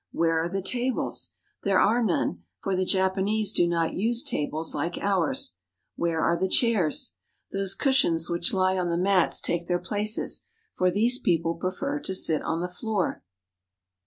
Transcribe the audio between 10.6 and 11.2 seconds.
for these